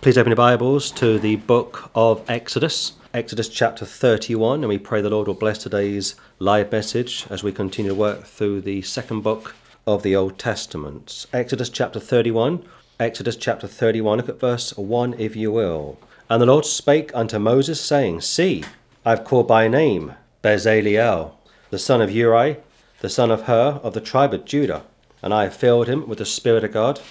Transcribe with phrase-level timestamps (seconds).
[0.00, 5.02] Please open your Bibles to the book of Exodus, Exodus chapter 31, and we pray
[5.02, 9.20] the Lord will bless today's live message as we continue to work through the second
[9.20, 9.54] book
[9.86, 11.26] of the Old Testament.
[11.34, 12.64] Exodus chapter 31,
[12.98, 15.98] Exodus chapter 31, look at verse 1 if you will.
[16.30, 18.64] And the Lord spake unto Moses, saying, See,
[19.04, 21.32] I have called by name Bezaleel,
[21.68, 22.56] the son of Uri,
[23.00, 24.82] the son of Hur, of the tribe of Judah,
[25.20, 27.02] and I have filled him with the Spirit of God,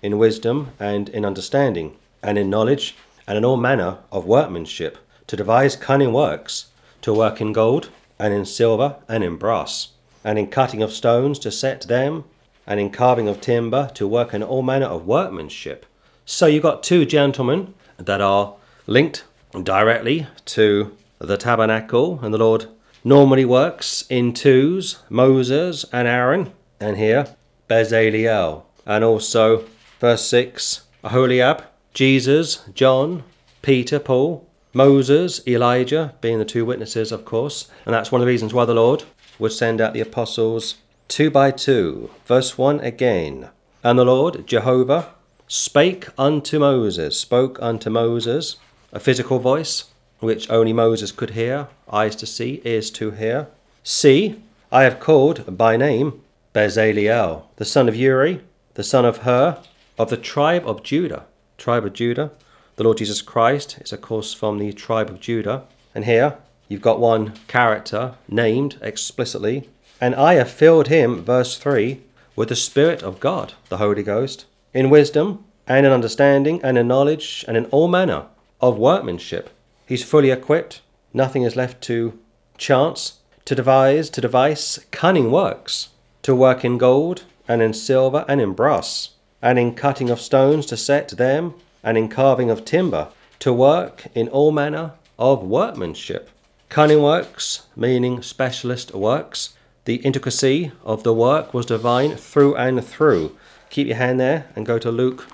[0.00, 2.96] in wisdom and in understanding, and in knowledge,
[3.26, 6.66] and in all manner of workmanship, to devise cunning works,
[7.02, 9.88] to work in gold, and in silver, and in brass,
[10.24, 12.24] and in cutting of stones to set them,
[12.66, 15.86] and in carving of timber, to work in all manner of workmanship.
[16.24, 18.54] So you've got two gentlemen that are
[18.86, 19.24] linked
[19.62, 22.66] directly to the tabernacle, and the Lord
[23.04, 27.34] normally works in twos Moses and Aaron, and here
[27.68, 29.64] Bezaleel, and also
[30.00, 31.62] verse 6 Aholiab,
[31.98, 33.24] Jesus, John,
[33.60, 38.30] Peter, Paul, Moses, Elijah, being the two witnesses, of course, and that's one of the
[38.30, 39.02] reasons why the Lord
[39.40, 40.76] would send out the apostles
[41.08, 42.08] two by two.
[42.24, 43.48] Verse 1 again.
[43.82, 45.08] And the Lord, Jehovah,
[45.48, 48.58] spake unto Moses, spoke unto Moses,
[48.92, 49.86] a physical voice,
[50.20, 53.48] which only Moses could hear, eyes to see, ears to hear.
[53.82, 56.22] See, I have called by name
[56.54, 58.42] Bezaleel, the son of Uri,
[58.74, 59.58] the son of Hur,
[59.98, 61.24] of the tribe of Judah.
[61.58, 62.30] Tribe of Judah.
[62.76, 65.64] The Lord Jesus Christ is, of course, from the tribe of Judah.
[65.94, 66.38] And here
[66.68, 69.68] you've got one character named explicitly.
[70.00, 72.00] And I have filled him, verse 3,
[72.36, 76.86] with the Spirit of God, the Holy Ghost, in wisdom and in understanding and in
[76.86, 78.26] knowledge and in all manner
[78.60, 79.50] of workmanship.
[79.84, 80.80] He's fully equipped.
[81.12, 82.18] Nothing is left to
[82.56, 85.88] chance, to devise, to devise cunning works,
[86.22, 89.10] to work in gold and in silver and in brass,
[89.40, 93.08] and in cutting of stones to set them, and in carving of timber,
[93.38, 96.30] to work in all manner of workmanship.
[96.68, 99.54] Cunning works, meaning specialist works.
[99.84, 103.36] The intricacy of the work was divine through and through.
[103.70, 105.26] Keep your hand there and go to Luke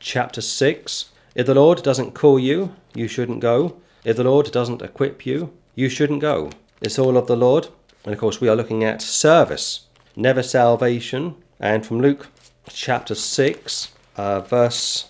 [0.00, 1.10] chapter 6.
[1.34, 3.76] If the Lord doesn't call you, you shouldn't go.
[4.04, 6.50] If the Lord doesn't equip you, you shouldn't go.
[6.80, 7.68] It's all of the Lord.
[8.04, 11.36] And of course, we are looking at service, never salvation.
[11.60, 12.28] And from Luke
[12.72, 15.08] chapter 6, uh, verse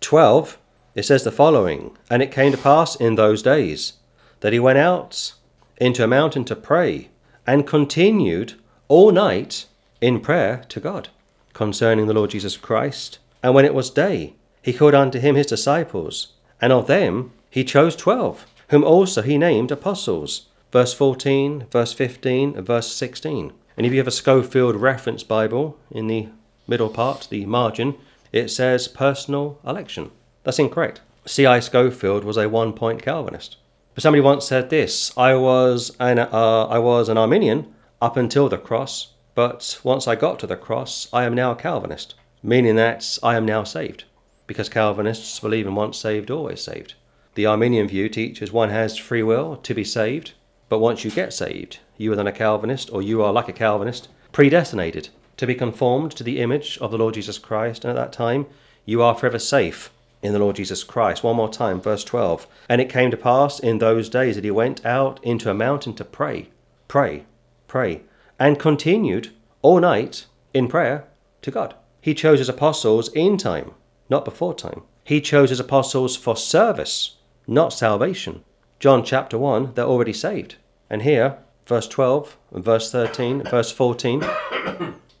[0.00, 0.58] 12,
[0.94, 3.94] it says the following And it came to pass in those days
[4.40, 5.32] that he went out
[5.78, 7.08] into a mountain to pray
[7.46, 8.54] and continued
[8.88, 9.66] all night
[10.00, 11.08] in prayer to God
[11.52, 13.18] concerning the Lord Jesus Christ.
[13.42, 17.64] And when it was day, he called unto him his disciples, and of them he
[17.64, 20.48] chose twelve, whom also he named apostles.
[20.72, 23.52] Verse 14, verse 15, verse 16.
[23.76, 26.28] And if you have a Scofield Reference Bible in the
[26.66, 27.94] middle part, the margin,
[28.32, 30.10] it says personal election.
[30.44, 31.00] That's incorrect.
[31.26, 31.60] C.I.
[31.60, 33.56] Scofield was a one point Calvinist.
[33.94, 38.48] But somebody once said this I was, an, uh, I was an Arminian up until
[38.48, 42.76] the cross, but once I got to the cross, I am now a Calvinist, meaning
[42.76, 44.04] that I am now saved,
[44.46, 46.94] because Calvinists believe in once saved, always saved.
[47.34, 50.32] The Arminian view teaches one has free will to be saved,
[50.68, 53.52] but once you get saved, you are then a Calvinist, or you are like a
[53.52, 58.00] Calvinist, predestinated to be conformed to the image of the Lord Jesus Christ, and at
[58.00, 58.46] that time
[58.84, 59.90] you are forever safe
[60.22, 61.22] in the Lord Jesus Christ.
[61.22, 62.46] One more time, verse 12.
[62.68, 65.94] And it came to pass in those days that he went out into a mountain
[65.94, 66.48] to pray,
[66.88, 67.24] pray,
[67.68, 68.02] pray,
[68.38, 69.30] and continued
[69.62, 71.04] all night in prayer
[71.42, 71.74] to God.
[72.00, 73.72] He chose his apostles in time,
[74.08, 74.82] not before time.
[75.04, 78.42] He chose his apostles for service, not salvation.
[78.78, 80.56] John chapter 1, they're already saved.
[80.90, 84.24] And here, verse 12, verse 13, verse 14,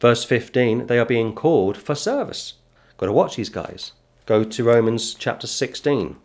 [0.00, 2.54] verse 15, they are being called for service.
[2.98, 3.92] Got to watch these guys.
[4.26, 6.16] Go to Romans chapter 16.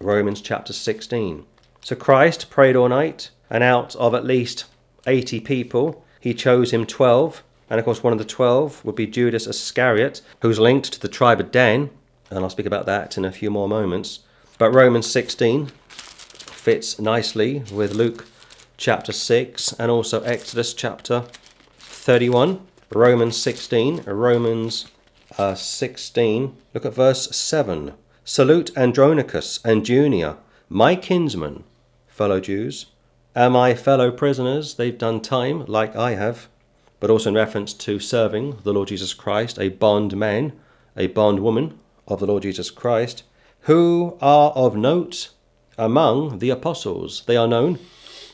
[0.00, 1.44] Romans chapter 16.
[1.82, 4.64] So Christ prayed all night, and out of at least
[5.06, 7.42] 80 people, he chose him 12.
[7.68, 11.08] And of course, one of the 12 would be Judas Iscariot, who's linked to the
[11.08, 11.90] tribe of Dan.
[12.30, 14.20] And I'll speak about that in a few more moments.
[14.58, 18.26] But Romans 16 fits nicely with Luke
[18.76, 21.24] chapter 6 and also Exodus chapter
[21.78, 22.66] 31.
[22.92, 24.86] Romans 16, Romans
[25.38, 27.92] uh, 16, look at verse 7.
[28.24, 30.38] Salute Andronicus and Junia,
[30.68, 31.62] my kinsmen,
[32.08, 32.86] fellow Jews,
[33.32, 34.74] and my fellow prisoners.
[34.74, 36.48] They've done time like I have,
[36.98, 40.52] but also in reference to serving the Lord Jesus Christ, a bondman,
[40.96, 41.78] a bondwoman
[42.08, 43.22] of the Lord Jesus Christ
[43.62, 45.30] who are of note
[45.78, 47.22] among the apostles.
[47.26, 47.78] They are known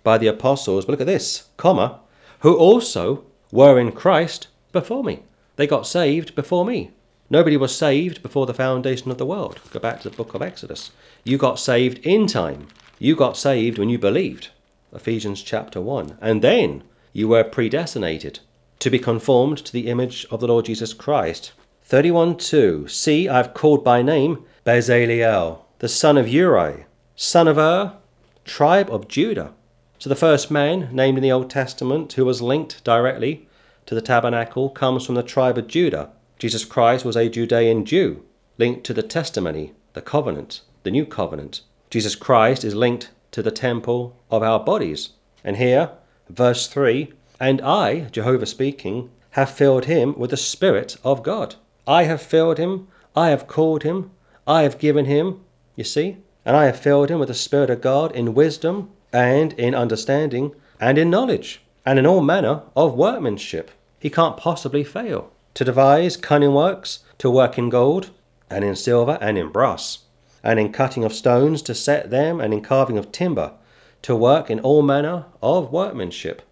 [0.02, 2.00] by the apostles, but look at this, comma,
[2.40, 5.22] who also were in Christ before me.
[5.56, 6.90] They got saved before me.
[7.28, 9.60] Nobody was saved before the foundation of the world.
[9.70, 10.92] Go back to the book of Exodus.
[11.24, 12.68] You got saved in time.
[12.98, 14.48] You got saved when you believed.
[14.92, 16.18] Ephesians chapter 1.
[16.20, 18.40] And then you were predestinated
[18.78, 21.52] to be conformed to the image of the Lord Jesus Christ.
[21.82, 22.88] 31 2.
[22.88, 26.84] See, I have called by name Bezaleel, the son of Uri,
[27.14, 27.94] son of Ur,
[28.44, 29.52] tribe of Judah.
[30.06, 33.48] So the first man named in the Old Testament who was linked directly
[33.86, 36.10] to the tabernacle comes from the tribe of Judah.
[36.38, 38.22] Jesus Christ was a Judean Jew,
[38.56, 41.62] linked to the testimony, the covenant, the new covenant.
[41.90, 45.08] Jesus Christ is linked to the temple of our bodies.
[45.42, 45.90] And here,
[46.30, 51.56] verse 3 And I, Jehovah speaking, have filled him with the Spirit of God.
[51.84, 52.86] I have filled him,
[53.16, 54.12] I have called him,
[54.46, 55.40] I have given him,
[55.74, 59.54] you see, and I have filled him with the Spirit of God in wisdom and
[59.54, 63.70] in understanding and in knowledge and in all manner of workmanship.
[63.98, 68.10] He can't possibly fail to devise cunning works, to work in gold,
[68.50, 70.00] and in silver, and in brass,
[70.44, 73.54] and in cutting of stones to set them, and in carving of timber,
[74.02, 76.42] to work in all manner of workmanship.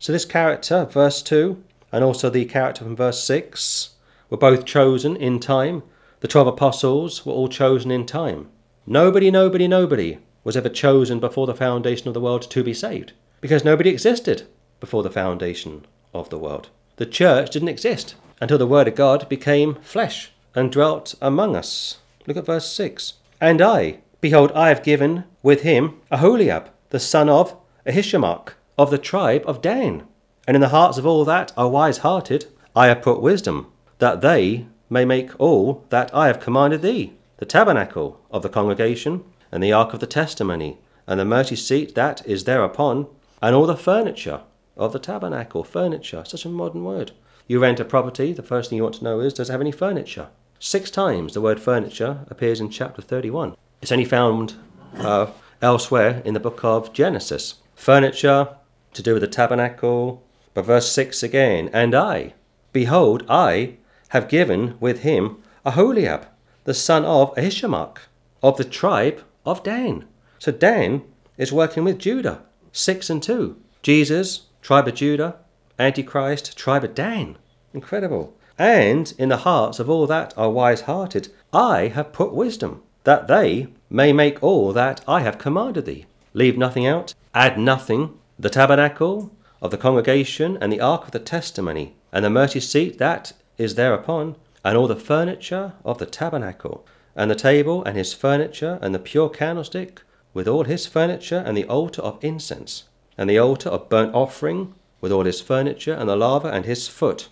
[0.00, 1.62] So, this character, verse 2,
[1.92, 3.90] and also the character from verse 6,
[4.28, 5.84] were both chosen in time.
[6.18, 8.48] The twelve apostles were all chosen in time.
[8.86, 13.12] Nobody, nobody, nobody was ever chosen before the foundation of the world to be saved,
[13.40, 14.42] because nobody existed
[14.80, 16.68] before the foundation of the world.
[16.96, 21.98] The church didn't exist until the Word of God became flesh and dwelt among us.
[22.26, 23.14] Look at verse 6.
[23.40, 27.56] And I, behold, I have given with him Aholiab, the son of
[27.86, 30.04] Ahisamach, of the tribe of Dan.
[30.46, 34.20] And in the hearts of all that are wise hearted, I have put wisdom, that
[34.20, 39.62] they may make all that I have commanded thee the tabernacle of the congregation, and
[39.62, 43.06] the ark of the testimony, and the mercy seat that is thereupon,
[43.40, 44.42] and all the furniture
[44.76, 45.64] of the tabernacle.
[45.64, 47.12] Furniture, such a modern word.
[47.46, 49.60] You rent a property, the first thing you want to know is does it have
[49.60, 50.28] any furniture?
[50.58, 53.56] Six times the word furniture appears in chapter 31.
[53.80, 54.54] It's only found
[54.96, 55.28] uh,
[55.62, 57.54] elsewhere in the book of Genesis.
[57.74, 58.48] Furniture
[58.92, 60.22] to do with the tabernacle,
[60.54, 62.34] but verse 6 again, and I,
[62.72, 63.74] behold, I
[64.08, 66.26] have given with him Aholiab,
[66.64, 67.98] the son of Ahisamach,
[68.42, 70.04] of the tribe of Dan.
[70.38, 71.02] So Dan
[71.36, 72.42] is working with Judah.
[72.72, 73.56] 6 and 2.
[73.82, 75.36] Jesus, tribe of Judah,
[75.78, 77.36] Antichrist, tribe of Dan.
[77.72, 78.34] Incredible.
[78.58, 83.28] And in the hearts of all that are wise hearted, I have put wisdom, that
[83.28, 86.06] they may make all that I have commanded thee.
[86.34, 88.18] Leave nothing out, add nothing.
[88.38, 89.30] The tabernacle
[89.62, 93.74] of the congregation, and the ark of the testimony, and the mercy seat that is
[93.74, 96.86] thereupon, and all the furniture of the tabernacle,
[97.18, 101.56] and the table and his furniture, and the pure candlestick, with all his furniture, and
[101.56, 102.84] the altar of incense,
[103.18, 106.86] and the altar of burnt offering, with all his furniture, and the laver and his
[106.86, 107.28] foot,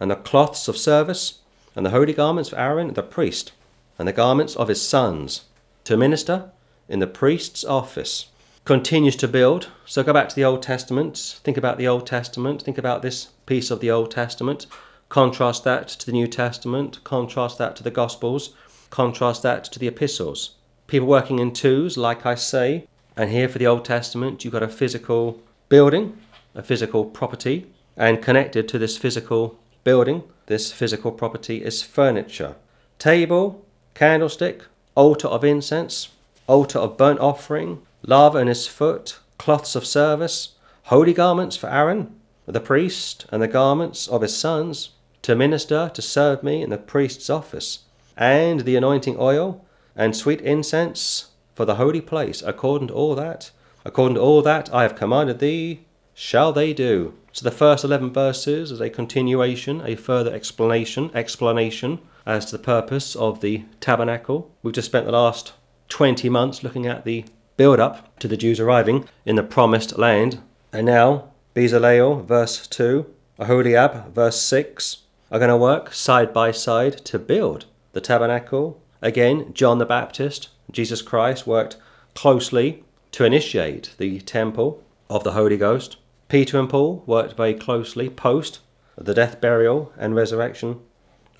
[0.00, 1.40] and the cloths of service,
[1.74, 3.52] and the holy garments of Aaron the priest,
[3.98, 5.42] and the garments of his sons,
[5.84, 6.50] to minister
[6.88, 8.30] in the priest's office.
[8.64, 9.68] Continues to build.
[9.84, 13.26] So go back to the Old Testament, think about the Old Testament, think about this
[13.44, 14.66] piece of the Old Testament,
[15.10, 18.54] contrast that to the New Testament, contrast that to the Gospels,
[18.90, 20.56] contrast that to the epistles.
[20.86, 22.86] People working in twos, like I say,
[23.16, 26.18] and here for the Old Testament, you've got a physical building
[26.56, 27.66] a physical property,
[27.96, 32.56] and connected to this physical building, this physical property is furniture.
[32.98, 36.08] Table, candlestick, altar of incense,
[36.46, 42.18] altar of burnt offering, laver in his foot, cloths of service, holy garments for Aaron,
[42.46, 44.90] the priest, and the garments of his sons,
[45.20, 47.80] to minister, to serve me in the priest's office,
[48.16, 53.50] and the anointing oil, and sweet incense for the holy place, according to all that,
[53.84, 55.80] according to all that I have commanded thee,
[56.14, 57.14] shall they do.
[57.32, 62.62] So the first 11 verses is a continuation, a further explanation, explanation as to the
[62.62, 64.50] purpose of the tabernacle.
[64.62, 65.52] We've just spent the last
[65.88, 67.24] 20 months looking at the
[67.56, 70.40] build up to the Jews arriving in the promised land.
[70.72, 73.06] And now, Bezaleel, verse 2,
[73.38, 74.98] Aholiab, verse 6,
[75.30, 78.78] are going to work side by side to build the tabernacle.
[79.00, 81.78] Again, John the Baptist, Jesus Christ, worked
[82.14, 85.96] closely to initiate the temple of the Holy Ghost.
[86.28, 88.58] Peter and Paul worked very closely post
[88.98, 90.80] the death, burial, and resurrection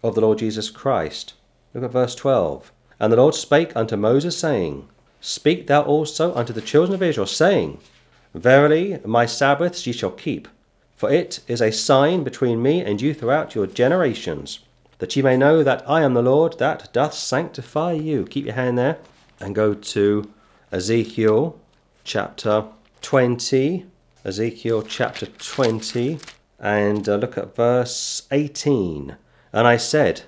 [0.03, 1.35] of the Lord Jesus Christ.
[1.75, 2.73] Look at verse 12.
[2.99, 4.89] And the Lord spake unto Moses, saying,
[5.21, 7.81] Speak thou also unto the children of Israel, saying,
[8.33, 10.49] Verily my Sabbaths ye shall keep,
[10.97, 14.61] for it is a sign between me and you throughout your generations,
[14.99, 18.25] that ye may know that I am the Lord that doth sanctify you.
[18.25, 18.99] Keep your hand there
[19.41, 20.31] and go to
[20.73, 21.59] Ezekiel
[22.05, 22.65] chapter
[23.03, 23.87] 20
[24.27, 26.19] Ezekiel chapter 20
[26.59, 29.17] and uh, look at verse 18.
[29.53, 30.23] And I said,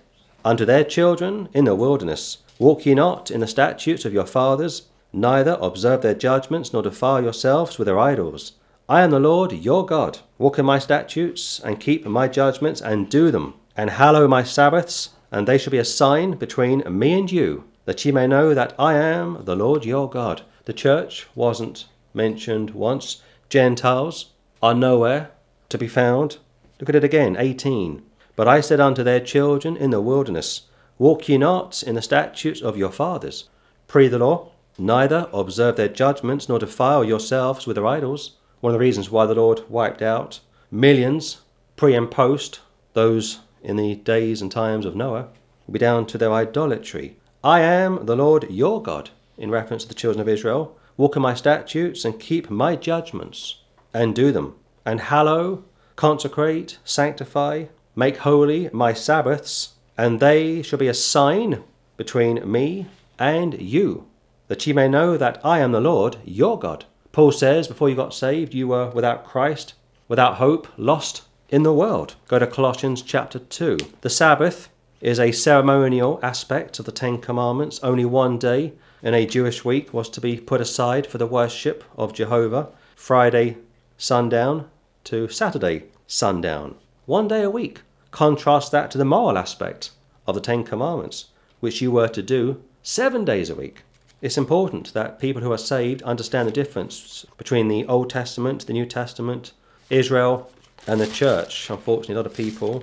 [0.44, 2.38] unto their children in the wilderness.
[2.60, 4.82] Walk ye not in the statutes of your fathers,
[5.12, 8.52] neither observe their judgments, nor defile yourselves with their idols.
[8.88, 10.20] I am the Lord your God.
[10.38, 15.10] Walk in my statutes, and keep my judgments, and do them, and hallow my Sabbaths,
[15.30, 18.74] and they shall be a sign between me and you, that ye may know that
[18.76, 20.42] I am the Lord your God.
[20.64, 23.22] The church wasn't mentioned once.
[23.48, 25.30] Gentiles are nowhere
[25.68, 26.38] to be found.
[26.80, 28.02] Look at it again, 18.
[28.34, 30.62] But I said unto their children in the wilderness,
[30.98, 33.48] Walk ye not in the statutes of your fathers.
[33.86, 38.32] Pre the law, neither observe their judgments, nor defile yourselves with their idols.
[38.60, 41.42] One of the reasons why the Lord wiped out millions
[41.76, 42.58] pre and post,
[42.94, 45.28] those in the days and times of Noah,
[45.66, 47.16] will be down to their idolatry.
[47.42, 50.76] I am the Lord your God, in reference to the children of Israel.
[50.96, 53.62] Walk in my statutes and keep my judgments
[53.94, 55.64] and do them, and hallow,
[55.96, 61.62] consecrate, sanctify, make holy my Sabbaths, and they shall be a sign
[61.96, 62.86] between me
[63.18, 64.06] and you,
[64.48, 66.84] that ye may know that I am the Lord your God.
[67.12, 69.74] Paul says, before you got saved, you were without Christ,
[70.06, 72.14] without hope, lost in the world.
[72.28, 73.78] Go to Colossians chapter 2.
[74.02, 74.68] The Sabbath
[75.00, 77.80] is a ceremonial aspect of the Ten Commandments.
[77.82, 81.84] Only one day in a Jewish week was to be put aside for the worship
[81.96, 82.68] of Jehovah.
[82.96, 83.56] Friday
[83.96, 84.68] sundown
[85.04, 86.74] to Saturday sundown.
[87.06, 87.80] One day a week.
[88.10, 89.90] Contrast that to the moral aspect
[90.26, 91.26] of the Ten Commandments,
[91.60, 93.82] which you were to do seven days a week.
[94.20, 98.72] It's important that people who are saved understand the difference between the Old Testament, the
[98.72, 99.52] New Testament,
[99.90, 100.50] Israel,
[100.86, 101.68] and the church.
[101.70, 102.82] Unfortunately, a lot of people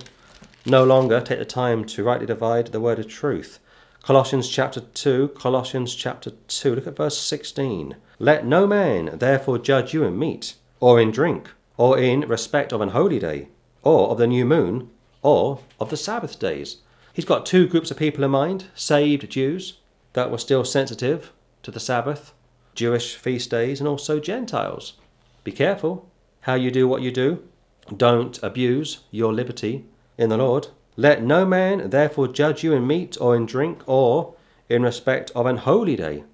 [0.64, 3.58] no longer take the time to rightly divide the word of truth.
[4.02, 7.96] Colossians chapter 2, Colossians chapter 2, look at verse 16.
[8.18, 12.80] Let no man therefore judge you in meat, or in drink, or in respect of
[12.80, 13.48] an holy day,
[13.82, 14.90] or of the new moon,
[15.22, 16.78] or of the Sabbath days.
[17.12, 19.78] He's got two groups of people in mind saved Jews
[20.12, 22.32] that were still sensitive to the Sabbath,
[22.74, 24.94] Jewish feast days, and also Gentiles.
[25.42, 26.08] Be careful
[26.42, 27.42] how you do what you do.
[27.94, 29.84] Don't abuse your liberty
[30.18, 30.68] in the Lord.
[30.96, 34.34] Let no man therefore judge you in meat or in drink or
[34.68, 36.24] in respect of an holy day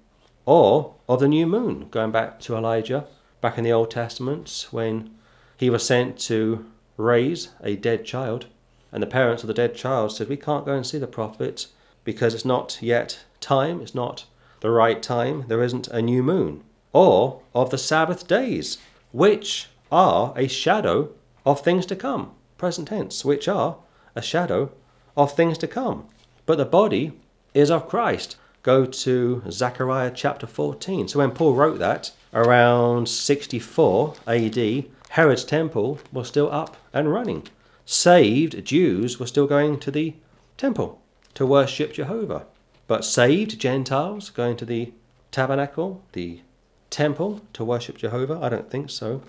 [0.45, 1.89] or of the new moon.
[1.89, 3.05] Going back to Elijah,
[3.41, 5.11] back in the Old Testament, when
[5.57, 6.65] he was sent to
[6.97, 8.47] raise a dead child,
[8.91, 11.67] and the parents of the dead child said, We can't go and see the prophet
[12.03, 14.25] because it's not yet time, it's not
[14.61, 18.77] the right time, there isn't a new moon, or of the Sabbath days,
[19.11, 21.09] which are a shadow
[21.45, 22.31] of things to come.
[22.57, 23.77] Present tense, which are
[24.15, 24.71] a shadow
[25.17, 26.05] of things to come.
[26.45, 27.13] But the body
[27.53, 28.35] is of Christ.
[28.63, 31.07] Go to Zechariah chapter 14.
[31.09, 37.47] So when Paul wrote that around 64 AD, Herod's temple was still up and running.
[37.85, 40.15] Saved Jews were still going to the
[40.57, 41.01] temple
[41.33, 42.45] to worship Jehovah.
[42.87, 44.93] But saved Gentiles going to the
[45.31, 46.41] tabernacle, the
[46.89, 48.39] temple, to worship Jehovah?
[48.41, 49.23] I don't think so.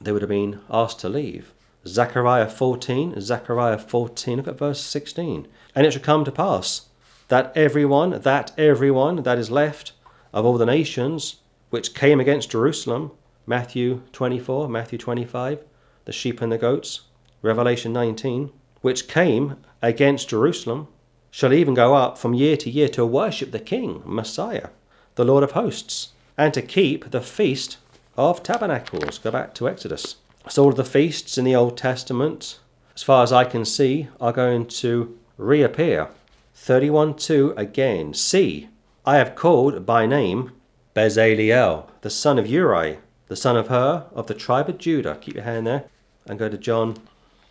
[0.00, 1.52] They would have been asked to leave.
[1.88, 5.48] Zechariah 14, Zechariah 14, look at verse 16.
[5.74, 6.88] And it shall come to pass
[7.28, 9.92] that everyone, that everyone that is left
[10.32, 11.36] of all the nations
[11.70, 13.12] which came against Jerusalem,
[13.46, 15.64] Matthew 24, Matthew 25,
[16.04, 17.02] the sheep and the goats,
[17.42, 20.88] Revelation 19, which came against Jerusalem,
[21.30, 24.68] shall even go up from year to year to worship the King, Messiah,
[25.14, 27.76] the Lord of hosts, and to keep the feast
[28.16, 29.18] of tabernacles.
[29.18, 30.16] Go back to Exodus.
[30.48, 32.58] So, all of the feasts in the Old Testament,
[32.94, 36.08] as far as I can see, are going to reappear.
[36.54, 38.14] 31 2 again.
[38.14, 38.68] See,
[39.04, 40.52] I have called by name
[40.94, 45.18] Bezaleel, the son of Uri, the son of Hur, of the tribe of Judah.
[45.20, 45.84] Keep your hand there
[46.26, 46.96] and go to John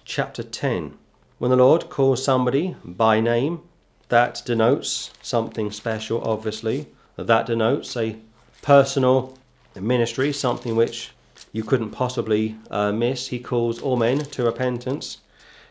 [0.03, 0.97] chapter 10.
[1.37, 3.61] When the Lord calls somebody by name,
[4.09, 6.87] that denotes something special, obviously.
[7.15, 8.17] That denotes a
[8.61, 9.37] personal
[9.79, 11.11] ministry, something which
[11.51, 13.27] you couldn't possibly uh, miss.
[13.27, 15.19] He calls all men to repentance.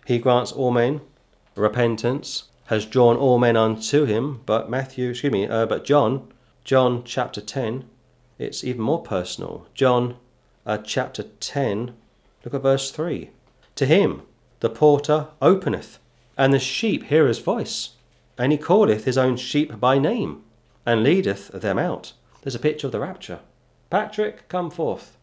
[0.06, 1.00] He grants all men
[1.56, 4.42] repentance, has drawn all men unto him.
[4.46, 6.32] But Matthew, excuse me, uh, but John,
[6.64, 7.84] John chapter 10,
[8.38, 9.66] it's even more personal.
[9.74, 10.16] John
[10.64, 11.94] uh, chapter 10,
[12.44, 13.30] look at verse 3.
[13.76, 14.22] To him
[14.60, 15.98] the porter openeth,
[16.36, 17.90] and the sheep hear his voice,
[18.38, 20.42] and he calleth his own sheep by name,
[20.84, 22.12] and leadeth them out.
[22.42, 23.40] There's a picture of the rapture.
[23.90, 25.16] Patrick, come forth.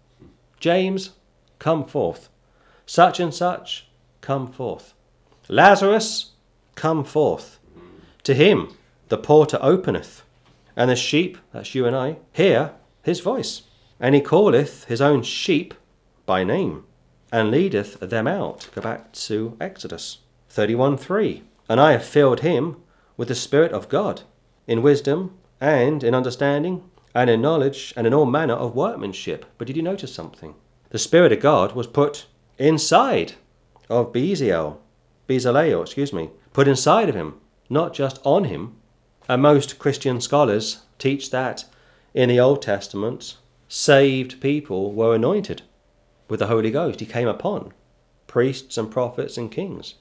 [0.64, 1.10] James,
[1.60, 2.30] come forth.
[2.86, 3.90] Such and such,
[4.22, 4.94] come forth.
[5.50, 6.32] Lazarus,
[6.76, 7.60] come forth.
[8.24, 8.74] To him
[9.10, 10.24] the porter openeth,
[10.78, 13.64] and the sheep, that's you and I, hear his voice.
[14.00, 15.74] And he calleth his own sheep
[16.26, 16.86] by name,
[17.30, 18.70] and leadeth them out.
[18.74, 21.44] Go back to Exodus 31 3.
[21.68, 22.78] And I have filled him
[23.18, 24.22] with the Spirit of God,
[24.66, 29.46] in wisdom and in understanding and in knowledge and in all manner of workmanship.
[29.58, 30.56] But did you notice something?
[30.90, 32.26] The Spirit of God was put
[32.58, 33.34] inside
[33.90, 34.78] of Bezalel,
[35.82, 37.36] excuse me, put inside of him,
[37.70, 38.76] not just on him.
[39.28, 41.66] And most Christian scholars teach that
[42.14, 45.64] in the Old Testament, saved people were anointed
[46.28, 47.00] with the Holy Ghost.
[47.00, 47.74] He came upon
[48.28, 49.96] priests and prophets and kings.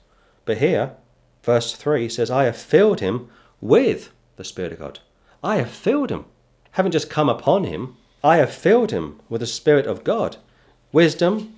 [0.44, 0.96] But here,
[1.42, 3.28] verse 3 says, I have filled him
[3.60, 4.98] with the Spirit of God.
[5.42, 6.24] I have filled him.
[6.72, 10.36] Haven't just come upon him, I have filled him with the Spirit of God.
[10.90, 11.54] Wisdom,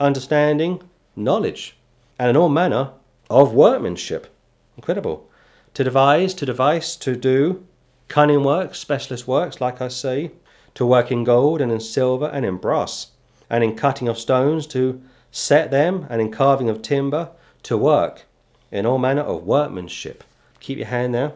[0.00, 0.82] understanding,
[1.14, 1.76] knowledge,
[2.18, 2.90] and in all manner
[3.28, 4.34] of workmanship.
[4.76, 5.28] Incredible.
[5.74, 7.66] To devise, to device, to do
[8.08, 10.30] cunning works, specialist works, like I say,
[10.74, 13.08] to work in gold and in silver and in brass,
[13.50, 17.30] and in cutting of stones, to set them, and in carving of timber,
[17.64, 18.24] to work
[18.70, 20.24] in all manner of workmanship.
[20.60, 21.32] Keep your hand there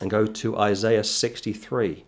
[0.00, 2.04] and go to Isaiah 63.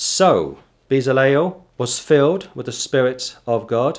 [0.00, 3.98] So, Bezalel was filled with the Spirit of God.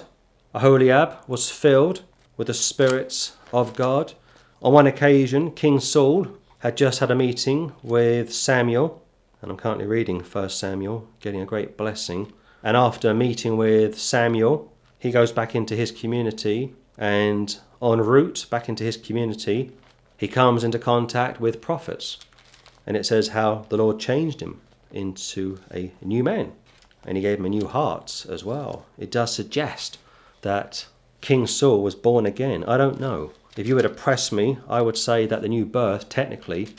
[0.53, 2.03] Aholiab was filled
[2.37, 4.13] with the Spirit of God.
[4.61, 6.27] On one occasion, King Saul
[6.59, 9.03] had just had a meeting with Samuel,
[9.41, 12.31] and I'm currently reading 1 Samuel, getting a great blessing.
[12.63, 18.69] And after meeting with Samuel, he goes back into his community, and en route back
[18.69, 19.73] into his community,
[20.15, 22.19] he comes into contact with prophets.
[22.87, 26.53] And it says how the Lord changed him into a new man,
[27.05, 28.85] and he gave him a new heart as well.
[28.97, 29.97] It does suggest
[30.41, 30.87] that
[31.21, 32.63] King Saul was born again.
[32.63, 33.31] I don't know.
[33.57, 36.69] If you were to press me, I would say that the new birth, technically,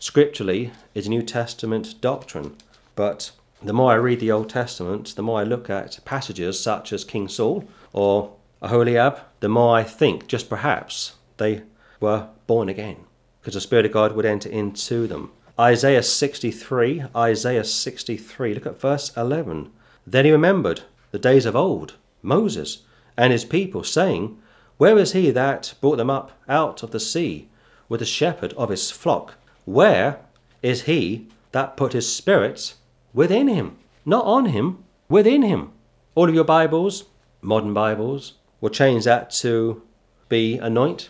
[0.00, 2.56] scripturally, is a New Testament doctrine.
[2.96, 3.30] But
[3.62, 7.04] the more I read the Old Testament, the more I look at passages such as
[7.04, 11.62] King Saul or Aholiab, the more I think just perhaps they
[12.00, 13.04] were born again
[13.40, 15.30] because the Spirit of God would enter into them.
[15.60, 19.72] Isaiah 63, Isaiah 63, look at verse 11.
[20.06, 22.82] Then he remembered the days of old, Moses
[23.16, 24.38] and his people, saying,
[24.76, 27.48] where is he that brought them up out of the sea
[27.88, 29.34] with the shepherd of his flock?
[29.64, 30.20] Where
[30.62, 32.74] is he that put his spirit
[33.12, 33.76] within him?
[34.06, 35.72] Not on him, within him.
[36.14, 37.06] All of your Bibles,
[37.42, 39.82] modern Bibles, will change that to
[40.28, 41.08] be anoint,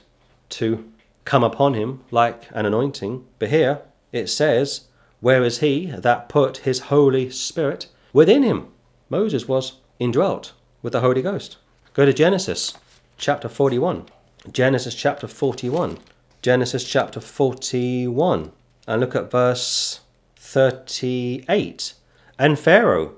[0.50, 0.90] to
[1.26, 3.26] come upon him like an anointing.
[3.38, 4.82] But here it says,
[5.20, 8.68] Where is he that put his Holy Spirit within him?
[9.10, 11.56] Moses was indwelt with the Holy Ghost.
[11.94, 12.74] Go to Genesis
[13.16, 14.06] chapter 41.
[14.52, 15.98] Genesis chapter 41.
[16.42, 18.52] Genesis chapter 41.
[18.86, 20.00] And look at verse
[20.36, 21.94] 38.
[22.38, 23.14] And Pharaoh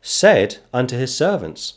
[0.00, 1.74] said unto his servants,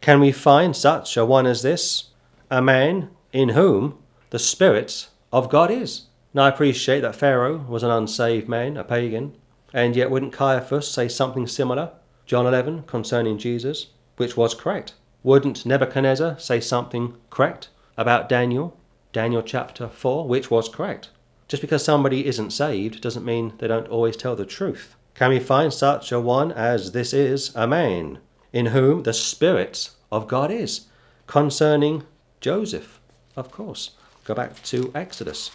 [0.00, 2.10] Can we find such a one as this,
[2.50, 3.98] a man in whom
[4.30, 6.06] the Spirit of God is?
[6.32, 9.36] Now I appreciate that Pharaoh was an unsaved man, a pagan,
[9.74, 11.92] and yet wouldn't Caiaphas say something similar,
[12.24, 14.94] John 11, concerning Jesus, which was correct?
[15.24, 18.76] Wouldn't Nebuchadnezzar say something correct about Daniel?
[19.12, 21.10] Daniel chapter 4, which was correct.
[21.48, 24.94] Just because somebody isn't saved doesn't mean they don't always tell the truth.
[25.16, 28.20] Can we find such a one as this is a man,
[28.52, 30.82] in whom the Spirit of God is?
[31.26, 32.04] Concerning
[32.40, 33.00] Joseph,
[33.34, 33.90] of course.
[34.24, 35.50] Go back to Exodus.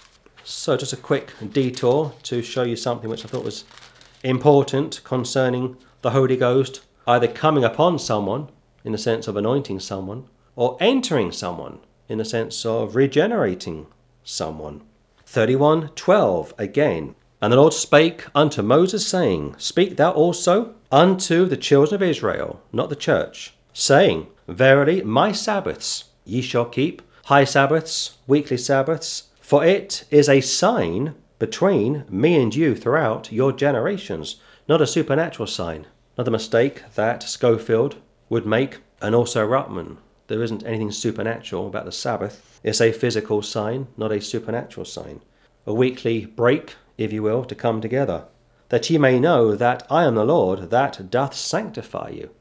[0.47, 3.63] So, just a quick detour to show you something which I thought was
[4.23, 8.49] important concerning the Holy Ghost either coming upon someone
[8.83, 13.87] in the sense of anointing someone, or entering someone in the sense of regenerating
[14.23, 14.83] someone.
[15.25, 17.15] 31:12 again.
[17.41, 22.61] And the Lord spake unto Moses, saying, Speak thou also unto the children of Israel,
[22.71, 29.63] not the church, saying, Verily my Sabbaths ye shall keep, high Sabbaths, weekly Sabbaths, for
[29.63, 35.85] it is a sign between me and you throughout your generations, not a supernatural sign.
[36.17, 39.97] Not the mistake that Scofield would make, and also Ruckman.
[40.29, 42.59] There isn't anything supernatural about the Sabbath.
[42.63, 45.21] It's a physical sign, not a supernatural sign.
[45.67, 48.25] A weekly break, if you will, to come together,
[48.69, 52.31] that ye may know that I am the Lord that doth sanctify you.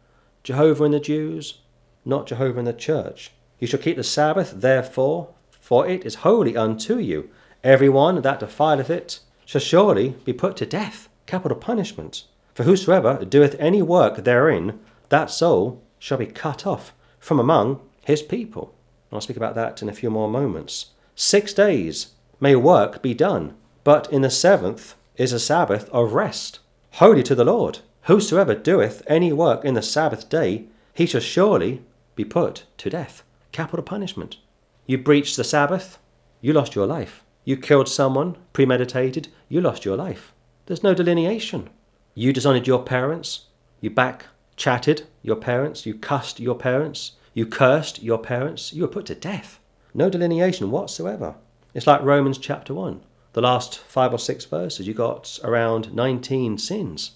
[0.42, 1.58] Jehovah and the Jews,
[2.06, 3.32] not Jehovah and the church.
[3.58, 5.34] You shall keep the Sabbath, therefore,
[5.64, 7.31] for it is holy unto you.
[7.64, 12.24] Every one that defileth it shall surely be put to death, capital punishment.
[12.53, 18.20] For whosoever doeth any work therein, that soul shall be cut off from among his
[18.20, 18.74] people.
[19.11, 20.90] I'll speak about that in a few more moments.
[21.14, 26.59] Six days may work be done, but in the seventh is a Sabbath of rest,
[27.00, 27.79] holy to the Lord.
[28.03, 31.81] Whosoever doeth any work in the Sabbath day, he shall surely
[32.16, 33.22] be put to death.
[33.50, 34.37] Capital punishment.
[34.86, 35.98] You breached the Sabbath,
[36.40, 37.22] you lost your life.
[37.46, 40.32] you killed someone, premeditated, you lost your life.
[40.66, 41.68] There's no delineation.
[42.14, 43.46] You dishonored your parents,
[43.80, 48.88] you back chatted your parents, you cussed your parents, you cursed your parents, you were
[48.88, 49.58] put to death.
[49.92, 51.34] No delineation whatsoever.
[51.74, 53.00] It's like Romans chapter 1.
[53.32, 57.12] The last five or six verses, you got around 19 sins.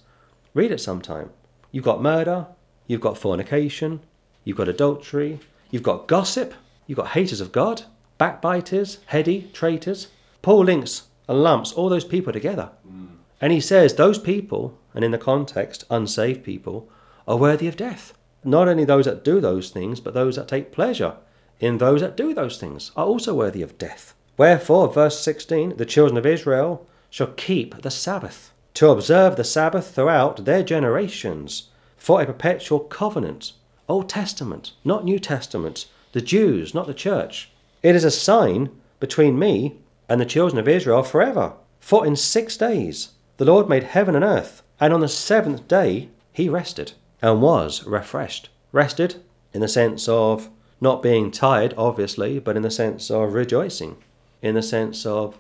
[0.53, 1.31] Read it sometime.
[1.71, 2.47] You've got murder,
[2.87, 4.01] you've got fornication,
[4.43, 5.39] you've got adultery,
[5.71, 6.55] you've got gossip,
[6.89, 7.83] you've got haters of God,
[8.19, 10.09] backbiters, heady, traitors.
[10.43, 12.71] Paul links and lumps all those people together.
[12.85, 13.11] Mm.
[13.41, 16.91] And he says those people, and in the context, unsaved people,
[17.29, 18.15] are worthy of death.
[18.43, 21.15] Not only those that do those things, but those that take pleasure
[21.61, 24.15] in those that do those things are also worthy of death.
[24.37, 29.93] Wherefore, verse 16, the children of Israel shall keep the Sabbath, to observe the Sabbath
[29.95, 33.53] throughout their generations, for a perpetual covenant.
[33.89, 35.87] Old Testament, not New Testament.
[36.13, 37.51] The Jews, not the church.
[37.83, 41.53] It is a sign between me and the children of Israel forever.
[41.81, 46.09] For in six days the Lord made heaven and earth, and on the seventh day
[46.33, 46.93] he rested
[47.23, 48.49] and was refreshed.
[48.73, 53.97] Rested in the sense of not being tired, obviously, but in the sense of rejoicing
[54.43, 55.39] in the sense of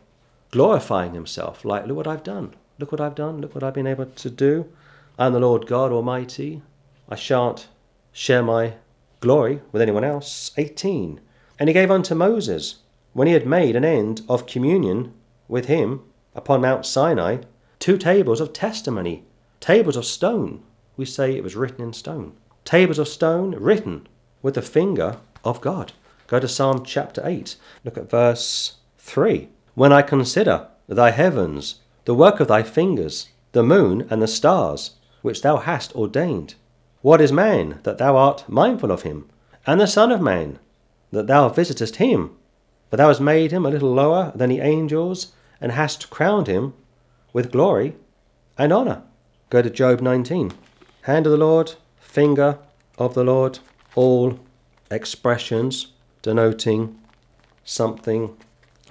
[0.51, 3.87] glorifying himself, like, look what I've done, look what I've done, look what I've been
[3.87, 4.71] able to do.
[5.19, 6.63] I'm the Lord God Almighty.
[7.09, 7.69] I shan't
[8.13, 8.75] share my
[9.21, 10.53] glory with anyone else.
[10.57, 11.21] 18.
[11.59, 12.77] And he gave unto Moses,
[13.13, 15.13] when he had made an end of communion
[15.49, 16.03] with him
[16.35, 17.39] upon Mount Sinai,
[17.79, 19.25] two tables of testimony,
[19.61, 20.63] tables of stone.
[20.97, 22.35] We say it was written in stone.
[22.65, 24.07] Tables of stone written
[24.43, 25.93] with the finger of God.
[26.27, 27.57] Go to Psalm chapter 8.
[27.85, 29.49] Look at verse 3.
[29.75, 34.93] When I consider thy heavens, the work of thy fingers, the moon and the stars,
[35.23, 36.55] which thou hast ordained.
[37.01, 39.29] What is man, that thou art mindful of him?
[39.67, 40.59] And the Son of Man,
[41.13, 42.37] that thou visitest him?
[42.91, 46.75] For thou hast made him a little lower than the angels, and hast crowned him
[47.33, 47.95] with glory
[48.57, 49.03] and honour.
[49.51, 50.53] Go to Job 19.
[51.03, 52.59] Hand of the Lord, finger
[52.99, 53.61] of the Lord,
[53.95, 54.41] all
[54.91, 56.99] expressions denoting
[57.65, 58.37] something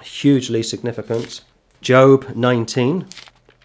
[0.01, 1.43] hugely significant.
[1.81, 3.07] Job 19.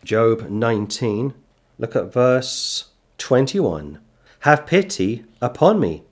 [0.05, 1.35] Job 19.
[1.79, 2.87] Look at verse
[3.19, 4.01] 21.
[4.43, 6.03] Have pity upon me.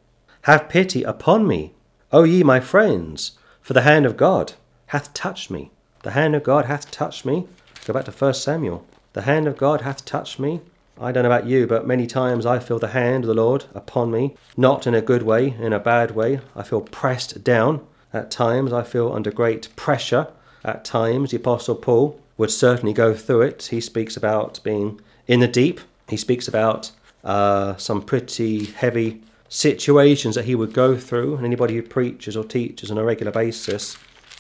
[0.43, 1.73] Have pity upon me,
[2.13, 4.53] O ye my friends, for the hand of God
[4.87, 5.73] hath touched me.
[6.05, 7.49] The hand of God hath touched me.
[7.85, 8.87] Go back to 1 Samuel.
[9.15, 10.61] The hand of God hath touched me.
[11.01, 13.65] I don't know about you, but many times I feel the hand of the Lord
[13.75, 16.39] upon me, not in a good way, in a bad way.
[16.55, 17.85] I feel pressed down.
[18.13, 20.29] At times, I feel under great pressure.
[20.65, 23.71] At times, the Apostle Paul would certainly go through it.
[23.73, 26.93] He speaks about being in the deep, he speaks about
[27.25, 32.45] uh, some pretty heavy situations that he would go through, and anybody who preaches or
[32.45, 33.97] teaches on a regular basis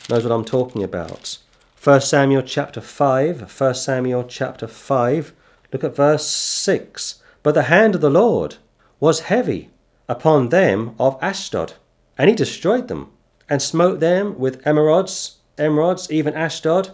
[0.09, 1.38] knows what I'm talking about.
[1.83, 5.33] 1 Samuel chapter 5, 1 Samuel chapter 5,
[5.73, 7.23] look at verse 6.
[7.43, 8.57] But the hand of the Lord
[8.99, 9.71] was heavy
[10.09, 11.75] upon them of Ashdod,
[12.19, 13.11] and he destroyed them
[13.49, 16.90] and smote them with emerods, emerods, even Ashdod,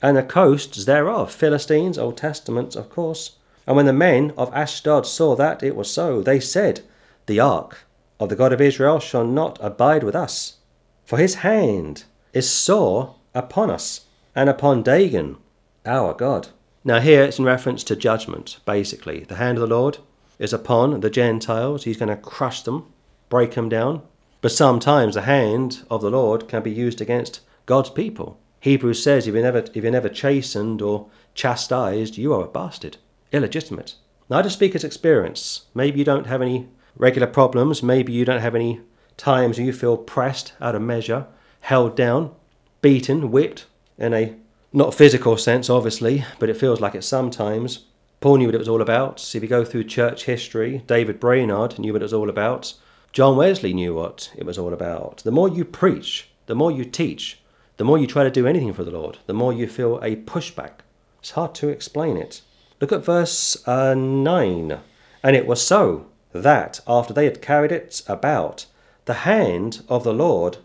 [0.00, 3.36] and the coasts thereof, Philistines, Old Testament, of course.
[3.70, 6.80] And when the men of Ashdod saw that it was so, they said,
[7.26, 7.84] The ark
[8.18, 10.56] of the God of Israel shall not abide with us,
[11.04, 12.02] for his hand
[12.32, 15.36] is sore upon us, and upon Dagon,
[15.86, 16.48] our God.
[16.82, 19.20] Now, here it's in reference to judgment, basically.
[19.20, 19.98] The hand of the Lord
[20.40, 21.84] is upon the Gentiles.
[21.84, 22.92] He's going to crush them,
[23.28, 24.02] break them down.
[24.40, 28.40] But sometimes the hand of the Lord can be used against God's people.
[28.58, 31.06] Hebrews says if you're never, if you're never chastened or
[31.36, 32.96] chastised, you are a bastard,
[33.32, 33.94] illegitimate.
[34.28, 35.66] Now, I just speak as experience.
[35.74, 37.82] Maybe you don't have any regular problems.
[37.82, 38.80] Maybe you don't have any
[39.16, 41.26] times you feel pressed out of measure,
[41.60, 42.34] held down,
[42.80, 43.66] beaten, whipped
[43.98, 44.36] in a
[44.72, 47.86] not physical sense, obviously, but it feels like it sometimes.
[48.20, 49.34] Paul knew what it was all about.
[49.34, 52.74] If you go through church history, David Brainerd knew what it was all about.
[53.12, 55.18] John Wesley knew what it was all about.
[55.24, 57.40] The more you preach, the more you teach,
[57.78, 60.16] the more you try to do anything for the Lord, the more you feel a
[60.16, 60.80] pushback.
[61.18, 62.42] It's hard to explain it.
[62.80, 64.80] Look at verse uh, 9.
[65.22, 68.66] And it was so that after they had carried it about,
[69.04, 70.58] the hand of the Lord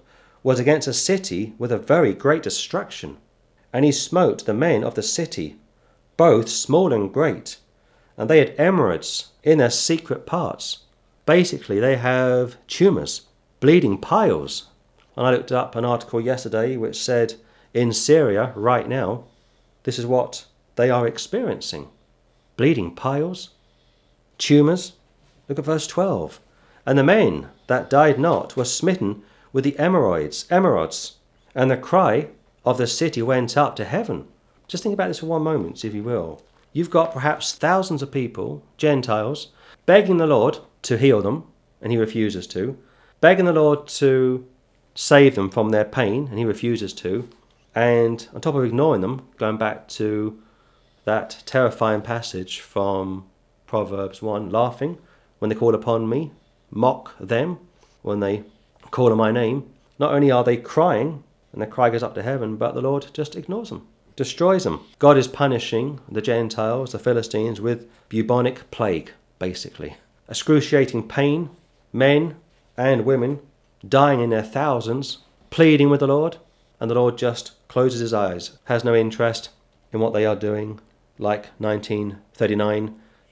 [0.44, 3.18] was against a city with a very great destruction.
[3.74, 5.58] And he smote the men of the city,
[6.18, 7.58] both small and great,
[8.18, 10.86] and they had emerods in their secret parts
[11.26, 13.22] basically they have tumours,
[13.60, 14.68] bleeding piles.
[15.16, 17.36] And I looked up an article yesterday which said
[17.74, 19.26] in Syria right now,
[19.84, 21.88] this is what they are experiencing
[22.58, 23.50] bleeding piles,
[24.38, 24.94] tumours.
[25.48, 26.40] Look at verse 12.
[26.86, 31.14] And the men that died not were smitten with the emeroids, emerods,
[31.54, 32.28] and the cry
[32.66, 34.28] of the city went up to heaven.
[34.68, 36.42] Just think about this for one moment, if you will.
[36.74, 39.52] You've got perhaps thousands of people, Gentiles,
[39.86, 41.46] begging the Lord to heal them,
[41.82, 42.78] and he refuses to,
[43.22, 44.46] begging the Lord to
[44.94, 47.30] save them from their pain, and he refuses to,
[47.74, 50.42] and on top of ignoring them, going back to
[51.06, 53.26] that terrifying passage from
[53.66, 54.98] Proverbs 1 laughing
[55.40, 56.32] when they call upon me,
[56.72, 57.60] mock them
[58.02, 58.44] when they
[58.92, 59.72] call on my name.
[60.00, 63.08] Not only are they crying, and their cry goes up to heaven, but the Lord
[63.14, 64.82] just ignores them, destroys them.
[65.00, 69.96] God is punishing the Gentiles, the Philistines, with bubonic plague, basically.
[70.28, 71.50] Excruciating pain,
[71.94, 72.36] men
[72.76, 73.40] and women
[73.88, 76.38] dying in their thousands, pleading with the Lord,
[76.80, 79.50] and the Lord just closes his eyes, has no interest
[79.94, 80.80] in what they are doing,
[81.18, 82.84] like 1939,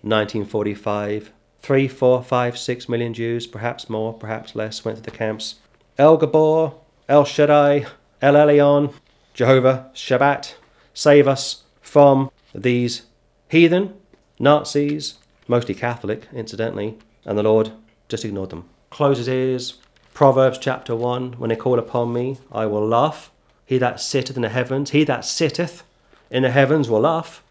[0.01, 1.31] 1945.
[1.59, 5.55] Three, four, five, six million Jews, perhaps more, perhaps less, went to the camps.
[5.97, 6.75] El Gibbor,
[7.07, 7.85] El Shaddai,
[8.21, 8.93] El Elyon,
[9.33, 10.55] Jehovah, Shabbat,
[10.93, 13.03] save us from these
[13.49, 13.93] heathen,
[14.39, 15.15] Nazis,
[15.47, 17.71] mostly Catholic, incidentally, and the Lord
[18.09, 18.67] just ignored them.
[18.89, 19.79] Closes ears.
[20.13, 23.31] Proverbs chapter 1 When they call upon me, I will laugh.
[23.65, 25.83] He that sitteth in the heavens, he that sitteth
[26.29, 27.43] in the heavens will laugh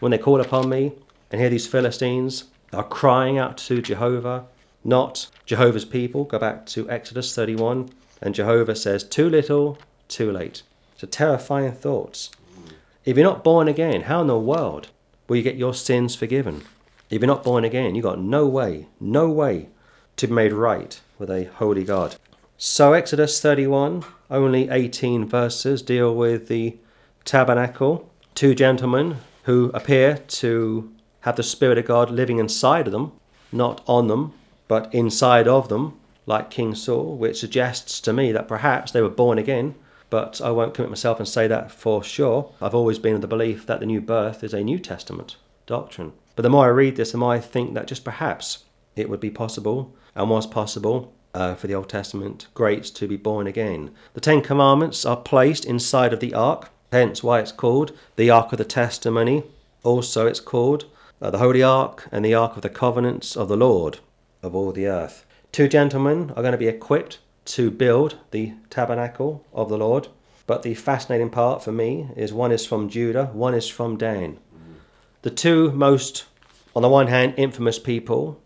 [0.00, 0.92] when they call upon me.
[1.30, 4.46] And here these Philistines are crying out to Jehovah,
[4.82, 6.24] not Jehovah's people.
[6.24, 7.90] Go back to Exodus 31.
[8.20, 10.62] And Jehovah says, Too little, too late.
[10.94, 12.28] It's a terrifying thought.
[13.04, 14.88] If you're not born again, how in the world
[15.28, 16.62] will you get your sins forgiven?
[17.08, 19.68] If you're not born again, you've got no way, no way
[20.16, 22.16] to be made right with a holy God.
[22.58, 26.76] So, Exodus 31, only 18 verses deal with the
[27.24, 28.10] tabernacle.
[28.34, 33.12] Two gentlemen who appear to have the Spirit of God living inside of them,
[33.52, 34.32] not on them,
[34.68, 39.08] but inside of them, like King Saul, which suggests to me that perhaps they were
[39.08, 39.74] born again.
[40.10, 42.52] But I won't commit myself and say that for sure.
[42.60, 46.12] I've always been of the belief that the new birth is a New Testament doctrine.
[46.36, 48.64] But the more I read this, the more I think that just perhaps
[48.96, 53.16] it would be possible and was possible uh, for the Old Testament greats to be
[53.16, 53.92] born again.
[54.14, 58.52] The Ten Commandments are placed inside of the ark, hence why it's called the Ark
[58.52, 59.44] of the Testimony.
[59.82, 60.86] Also, it's called
[61.22, 63.98] uh, the Holy Ark and the Ark of the Covenants of the Lord
[64.42, 65.24] of all the earth.
[65.52, 70.08] Two gentlemen are going to be equipped to build the tabernacle of the Lord.
[70.46, 74.38] But the fascinating part for me is one is from Judah, one is from Dan.
[75.22, 76.24] The two most,
[76.74, 78.40] on the one hand, infamous people,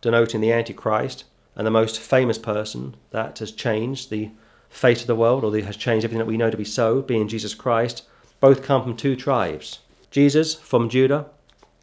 [0.00, 1.24] denoting the Antichrist,
[1.56, 4.30] and the most famous person that has changed the
[4.70, 7.02] fate of the world, or that has changed everything that we know to be so,
[7.02, 8.04] being Jesus Christ,
[8.40, 9.80] both come from two tribes.
[10.10, 11.26] Jesus from Judah,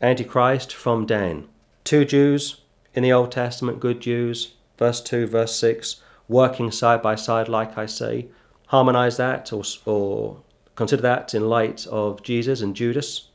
[0.02, 1.47] Antichrist from Dan.
[1.84, 2.62] Two Jews
[2.93, 7.78] in the Old Testament, good Jews, verse 2, verse 6, working side by side, like
[7.78, 8.28] I say.
[8.67, 10.41] Harmonize that or, or
[10.76, 13.30] consider that in light of Jesus and Judas.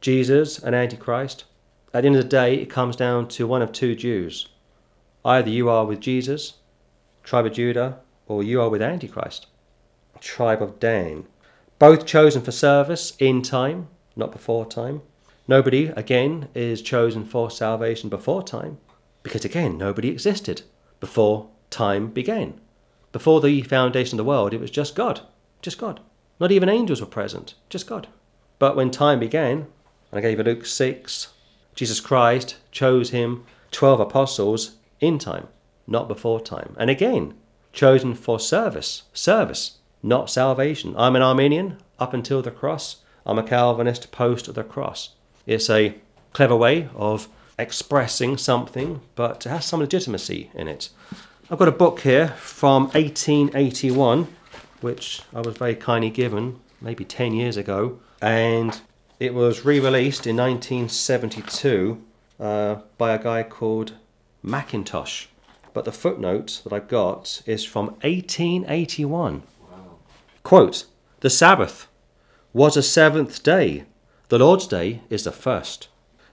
[0.00, 1.44] Jesus and Antichrist.
[1.94, 4.48] At the end of the day, it comes down to one of two Jews
[5.24, 6.54] Either you are with Jesus,
[7.24, 9.46] tribe of Judah, or you are with Antichrist,
[10.20, 11.26] tribe of Dan.
[11.78, 15.02] Both chosen for service in time, not before time.
[15.48, 18.78] Nobody, again, is chosen for salvation before time,
[19.22, 20.62] because again, nobody existed
[21.00, 22.60] before time began.
[23.12, 25.20] Before the foundation of the world, it was just God,
[25.62, 26.00] just God.
[26.40, 28.08] Not even angels were present, just God.
[28.58, 29.66] But when time began,
[30.10, 31.28] and I gave you Luke 6,
[31.74, 35.48] Jesus Christ chose him 12 apostles in time,
[35.86, 36.74] not before time.
[36.78, 37.34] And again,
[37.76, 40.94] chosen for service, service, not salvation.
[40.96, 42.96] I'm an Arminian up until the cross.
[43.24, 45.10] I'm a Calvinist post the cross.
[45.46, 45.94] It's a
[46.32, 50.88] clever way of expressing something, but it has some legitimacy in it.
[51.50, 54.26] I've got a book here from 1881,
[54.80, 58.80] which I was very kindly given maybe 10 years ago, and
[59.20, 62.02] it was re released in 1972
[62.40, 63.92] uh, by a guy called
[64.44, 65.26] Mackintosh.
[65.76, 69.42] But the footnote that I've got is from 1881.
[69.70, 69.98] Wow.
[70.42, 70.86] Quote
[71.20, 71.86] The Sabbath
[72.54, 73.84] was a seventh day,
[74.30, 75.88] the Lord's day is the first.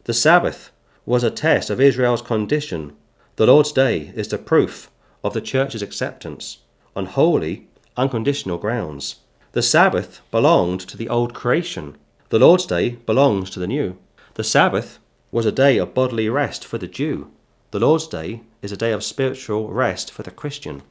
[0.06, 0.72] The Sabbath
[1.06, 2.96] was a test of Israel's condition,
[3.36, 4.90] the Lord's day is the proof
[5.26, 6.60] of the church's acceptance
[6.96, 9.18] on holy, unconditional grounds.
[9.52, 11.98] The Sabbath belonged to the old creation,
[12.30, 13.98] the Lord's day belongs to the new.
[14.36, 15.00] The Sabbath
[15.32, 17.30] was a day of bodily rest for the Jew.
[17.72, 20.82] The Lord's Day is a day of spiritual rest for the Christian.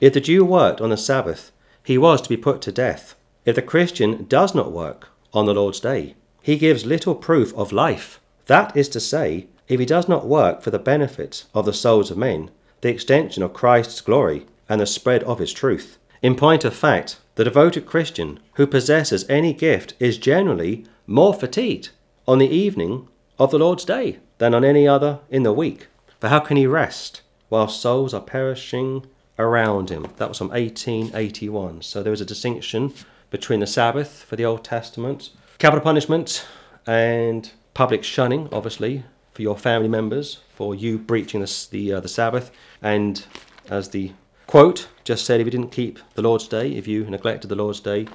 [0.00, 3.14] If the Jew worked on the Sabbath, he was to be put to death.
[3.46, 7.72] If the Christian does not work on the Lord's Day, he gives little proof of
[7.72, 8.20] life.
[8.46, 12.10] That is to say, if he does not work for the benefit of the souls
[12.10, 16.64] of men, the extension of Christ's glory, and the spread of his truth, In point
[16.64, 21.90] of fact, the devoted Christian who possesses any gift is generally more fatigued
[22.28, 25.86] on the evening of the Lord's day than on any other in the week.
[26.20, 29.06] For how can he rest while souls are perishing
[29.38, 30.06] around him?
[30.18, 31.80] That was from 1881.
[31.80, 32.92] So there is a distinction
[33.30, 36.46] between the Sabbath for the Old Testament, capital punishment,
[36.86, 42.08] and public shunning, obviously, for your family members, for you breaching the, the, uh, the
[42.08, 42.50] Sabbath.
[42.82, 43.24] And
[43.70, 44.12] as the
[44.46, 47.80] quote just said, if you didn't keep the Lord's Day, if you neglected the Lord's
[47.80, 48.06] Day,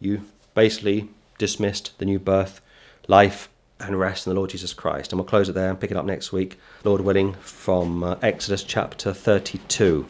[0.00, 0.22] you
[0.54, 2.60] basically dismissed the new birth,
[3.06, 3.48] life,
[3.82, 5.12] and rest in the Lord Jesus Christ.
[5.12, 8.16] And we'll close it there and pick it up next week, Lord willing, from uh,
[8.22, 10.06] Exodus chapter 32.